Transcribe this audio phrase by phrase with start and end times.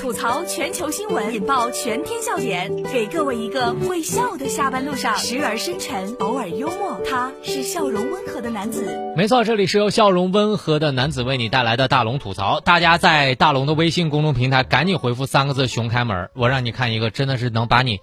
[0.00, 6.98] 吐槽全球新闻，引爆全天笑点，给各位一个会笑的下班路上，时而深沉，偶尔幽默。
[7.06, 8.98] 他是笑容温和的男子。
[9.14, 12.60] 没错，这里是由笑容温和的男子为你带来的大龙吐槽。
[12.60, 18.00] 大家在大龙的微信公众平台赶紧回复三个字“熊开门”，我让你看一个真的是能把你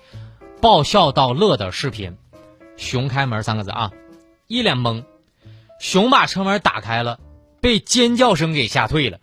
[0.62, 2.16] 爆笑到乐的视频。
[2.76, 3.92] 熊开门三个字啊，
[4.46, 5.04] 一脸懵。
[5.80, 7.18] 熊把车门打开了，
[7.60, 9.18] 被尖叫声给吓退了。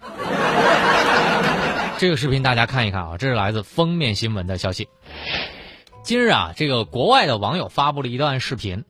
[1.96, 4.88] 这个视频大家看一看啊，这是来自封面新闻的消息。
[6.02, 8.84] 今日啊，这个国外的网友发布了一段视频，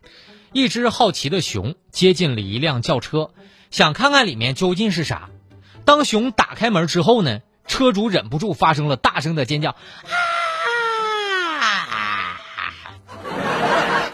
[0.53, 3.31] 一只好奇的熊接近了一辆轿车，
[3.71, 5.29] 想看看里面究竟是啥。
[5.85, 9.77] 当熊打开门之后呢，车主忍不住发生了大声的尖叫，啊！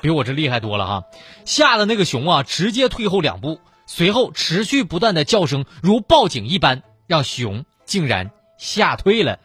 [0.03, 1.05] 比我这厉害多了哈，
[1.45, 8.33] 吓得那个熊啊直接退后两步，随后持续不断的叫声如报警一般，让熊竟然。
[8.61, 9.39] 吓退了，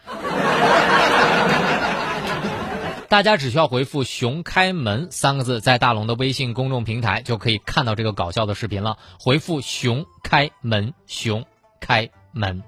[3.07, 8.98] 大家只需要回复“熊开门”三个字，在大龙的微信公众平台就可以看到这个搞笑的视频了。
[9.17, 11.45] 回复“熊开门”，熊
[11.79, 12.62] 开门。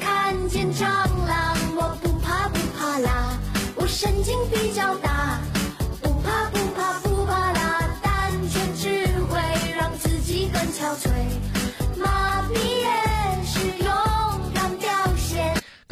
[0.00, 3.38] 看见蟑螂，我不怕不怕啦，
[3.76, 5.17] 我神经比较大。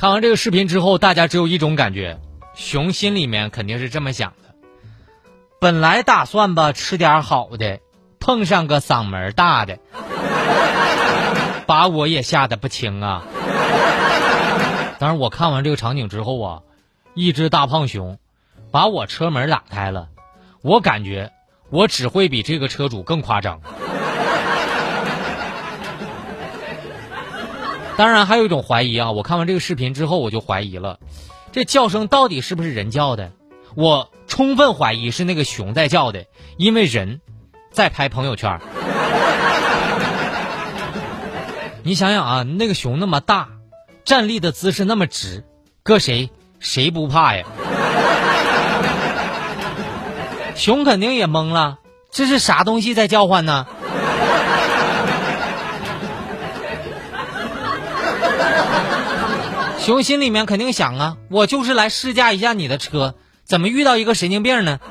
[0.07, 2.21] 看完这个视频之后，大家只有一种感觉：
[2.55, 4.55] 熊心里面肯定是这么想的。
[5.61, 7.81] 本来打算吧吃点好的，
[8.21, 9.81] 碰上个嗓门大的，
[11.67, 13.25] 把我也吓得不轻啊。
[15.01, 16.63] 当然我看完这个场景之后啊，
[17.15, 18.17] 一只大胖熊
[18.71, 20.07] 把我车门打开了，
[20.63, 21.33] 我感觉
[21.69, 23.61] 我只会比这个车主更夸张。
[27.97, 29.13] 当然，还有一种怀疑啊！
[29.13, 30.99] 我看完这个视频之后，我就怀疑了，
[31.51, 33.33] 这叫声到底是不是人叫的？
[33.75, 36.27] 我充分怀疑是那个熊在叫的，
[36.59, 37.23] 因为人
[37.71, 38.61] 在拍朋友圈。
[41.83, 43.49] 你想想啊，那个熊那么大，
[44.05, 45.43] 站立的姿势那么直，
[45.83, 47.47] 搁谁谁不怕呀？
[50.55, 51.79] 熊肯定也懵了，
[52.11, 53.67] 这是啥东西在叫唤呢？
[59.87, 63.15] 熊心里面肯定想啊，我就是来试驾一下你的车，
[63.45, 64.81] 怎么遇到一个神经病呢？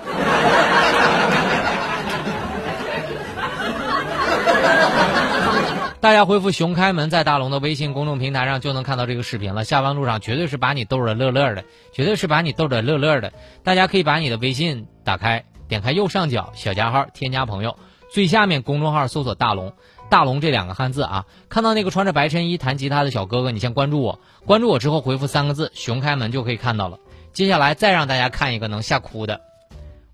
[6.00, 9.66] 大家回复“熊开门”在大龙的微信公众平台上就能看到这个视频了。
[9.66, 13.34] 下班路上绝对是把你逗得乐乐的，绝对是把你逗得乐乐的。
[13.66, 17.78] 大家可以把你的微信打开，点开右上角小加号，添加朋友，
[18.14, 19.74] 最下面公众号搜索“大龙”。
[20.10, 27.00] 大龙这两个汉字啊，看到那个穿着白衬衣弹吉他的小哥哥，你先关注我，关注我之后回复三个字“熊开门”就可以看到了。
[27.34, 29.42] 接下来再让大家看一个能吓哭的，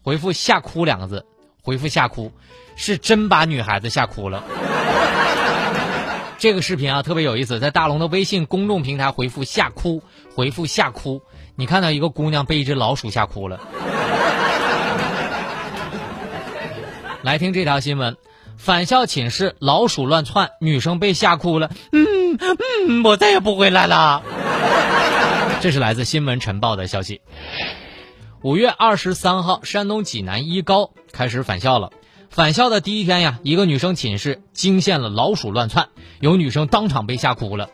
[0.01, 1.25] 回复“吓哭”两个字，
[1.61, 2.31] 回复“吓哭”，
[2.75, 4.43] 是真把女孩子吓哭了。
[6.39, 10.01] 这个视频啊特别有意思，在大龙的微信公众平台回复“吓哭”，
[10.33, 11.21] 回复“吓哭”，
[11.55, 13.59] 你看到一个姑娘被一只老鼠吓哭了。
[17.21, 18.17] 来听这条新闻。
[18.61, 21.71] 返校寝室老鼠乱窜，女生被吓哭了。
[21.91, 24.21] 嗯嗯，我再也不回来了。
[25.61, 27.21] 这是来自新闻晨报的消息。
[28.43, 31.89] 五月二十三号，山东济南一高开始返校了。
[32.29, 35.89] 返校的第一天呀，一个女生寝室惊现了老鼠乱窜，
[36.19, 37.71] 有女生当场被吓哭了。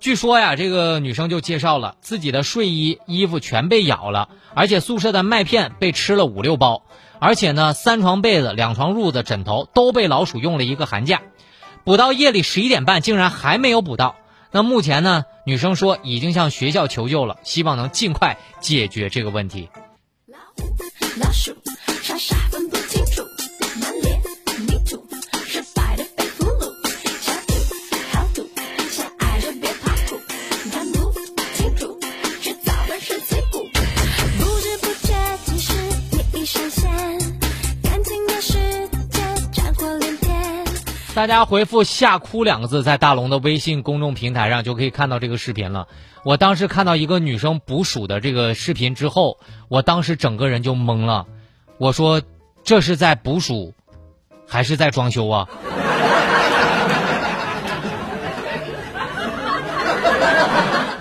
[0.00, 6.82] 据说呀，这个女生就介绍了自己的睡衣、衣服全被咬了，而且宿舍的麦片被吃了五六包。
[7.18, 11.22] 而且呢，三床被子、两床褥子、枕头都被老鼠用了一个寒假，
[11.84, 14.16] 补到夜里十一点半，竟然还没有补到。
[14.52, 19.68] 那目前呢，女生说已经向学校求救了，希望能尽快解决这个问题。
[21.18, 21.55] 老鼠
[41.16, 45.88] 大家回复“吓哭”两个字，在大龙的微信公众平台上就可以看到这个视频了。
[46.24, 51.24] 我当时看到一个女生捕鼠的这个视频之后，我当时整个人就懵了。
[51.78, 52.20] 我说
[52.64, 53.72] ：“这是在捕鼠，
[54.46, 55.48] 还是在装修啊？”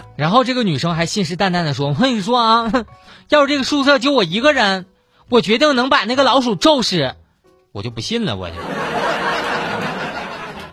[0.16, 2.72] 然后这个女生还信誓旦旦的说：“我跟你说啊，
[3.28, 4.86] 要是这个宿舍就我一个人，
[5.28, 7.16] 我决定能把那个老鼠揍死。”
[7.76, 8.56] 我就不信了，我就。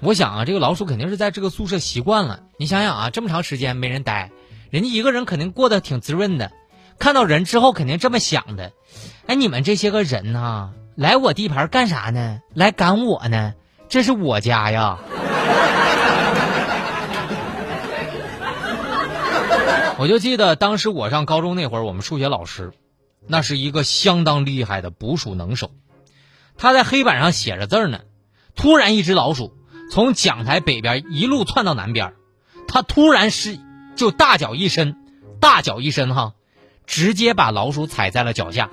[0.05, 2.41] 我想啊，这个老鼠肯定是在这个宿舍习惯了。
[2.59, 4.33] 你想想啊，这么长时间没人待，
[4.69, 6.51] 人家一个人肯定过得挺滋润的，
[6.99, 8.73] 看到人之后肯定这么想的。
[9.27, 12.41] 哎，你们这些个人呐，来我地盘干啥呢？
[12.53, 13.55] 来赶我呢？
[13.89, 14.99] 这是我家呀。
[19.99, 22.73] 我就记得当时我上高中那会儿，我们数学老师，
[23.29, 25.71] 那是一个相当厉害的捕鼠能手。
[26.57, 28.01] 他在黑板上写着字呢，
[28.57, 29.55] 突然一只老鼠
[29.93, 32.15] 从讲台北边一路窜到南边，
[32.67, 33.59] 他突然是
[33.95, 34.97] 就大脚一伸，
[35.39, 36.33] 大脚一伸哈，
[36.87, 38.71] 直接把老鼠踩在了脚下，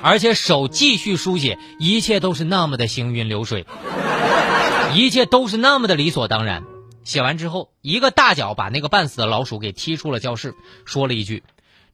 [0.00, 3.66] 而且手继续书写，一切都是那么的行云流水，
[4.94, 6.64] 一切都是那么的理所当然。
[7.04, 10.54] 写完之后，一个大脚把那个半死的老鼠给踢出了教室，
[10.86, 11.42] 说了一句：“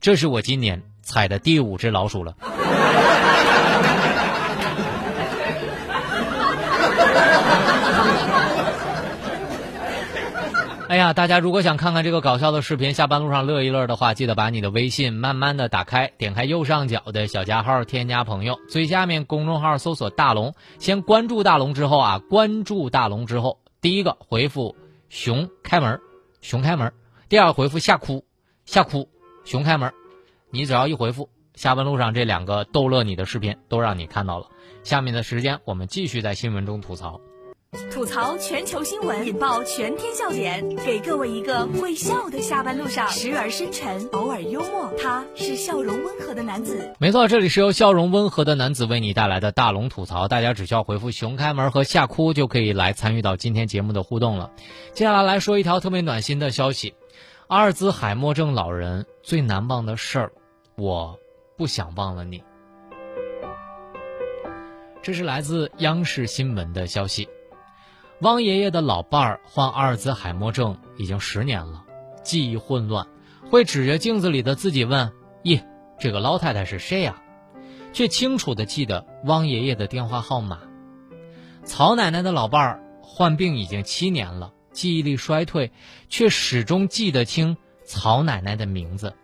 [0.01, 2.37] 这是我今年踩的第五只老鼠了。”
[10.93, 24.77] 哎呀，大家如果想看看这个搞笑的视频，下班路上乐一乐的话，记得把你的微信慢慢的打开，点开右上角的小加号，添加朋友，最下面公众号搜索大龙，先关注大龙之后啊，关注大龙之后，第一个回复。
[25.09, 25.99] 熊开门，
[26.43, 26.93] 熊开门。
[27.31, 28.23] 第二个回复吓哭，
[28.67, 29.09] 吓哭，
[29.45, 29.91] 熊开门。
[30.51, 34.47] 你只要一回复，下班路上这两个逗乐你的视频都让你看到了。
[34.83, 37.19] 下面的时间，我们继续在新闻中吐槽。
[37.91, 44.93] 吐槽全球新闻，引爆全天笑点，给各位一个会笑的下班路上，时而深沉，偶尔幽默。
[45.03, 46.93] 他是笑容温和的男子。
[46.99, 50.29] 没错，这里是由笑容温和的男子为你带来的大龙吐槽。
[50.29, 54.51] 大家只需要回复“熊开门”和“吓哭”就可以来参与到今天节目的互动了。
[54.93, 56.95] 接下来来说一条特别暖心的消息：
[57.47, 60.33] 阿尔兹海默症老人最难忘的事儿，
[60.77, 61.19] 我
[61.57, 62.45] 不想忘了你。
[65.01, 67.27] 这是来自央视新闻的消息。
[68.23, 71.83] 汪爷爷的老伴儿患阿尔兹海默症已经十年了，
[72.23, 73.09] 记忆混乱，
[73.51, 75.61] 会指着镜子里的自己问：“咦，
[75.99, 77.21] 这个老太太是谁呀？”
[77.93, 80.61] 却清楚地记得汪爷爷的电话号码。
[81.65, 85.73] 曹奶奶的老伴儿患病已经七年了，记忆力衰退，
[86.09, 89.17] 却始终记得清曹奶奶的名字。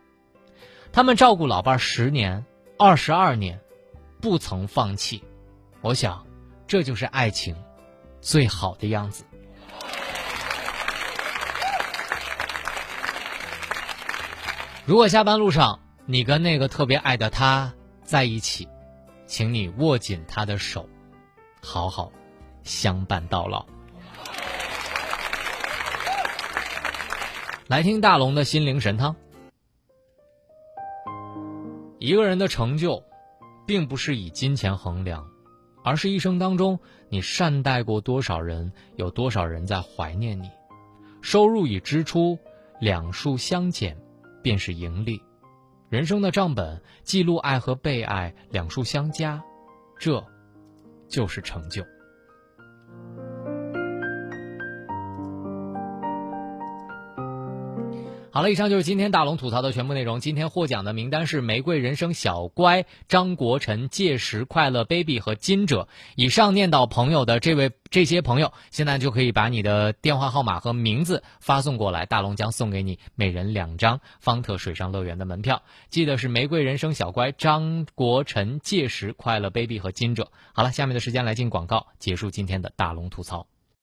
[0.91, 2.45] 他们照顾老伴儿十年、
[2.77, 3.61] 二十二年，
[4.21, 5.23] 不曾放弃。
[5.83, 6.27] 我想，
[6.67, 7.55] 这就是爱情。
[8.20, 9.25] 最好的样子。
[14.85, 18.67] 如果下班路上你跟那个特别爱的他在一起，
[19.26, 20.88] 请你握紧他的手，
[21.62, 22.11] 好好
[22.62, 23.67] 相伴到老。
[27.67, 29.14] 来听大龙的心灵神汤。
[31.99, 33.05] 一个人的成就，
[33.67, 35.29] 并不是以金钱衡量。
[35.88, 40.50] 而是一生当中，你善待过多少人，有多少人在怀念你？
[41.23, 42.38] 收入与支出
[42.79, 43.96] 两数相减，
[44.43, 45.19] 便是盈利。
[45.88, 49.43] 人生的账本记录爱和被爱两数相加，
[49.99, 50.23] 这，
[51.08, 51.82] 就是成就。
[58.38, 60.20] 好了，以上就是今天大龙吐槽的全部内容。
[60.20, 65.88] 今天获奖的名单是玫瑰人生小乖、张国晨、届时快乐 baby 和金者。
[66.14, 75.61] 以上念到朋友的这位这些朋友，现在就可以把你的电话号码和名字发送过来，大龙将送给你每人两张方特水上乐园的门票。
[75.90, 80.30] 记得是玫瑰人生小乖、张国晨、届时快乐 baby 和金者。
[80.52, 83.49] 好了，下面的时间来进广告，结束今天的大龙吐槽。